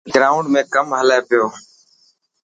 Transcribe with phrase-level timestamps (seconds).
[0.13, 1.45] گرائونڊ ۾ ڪم هلي پيو.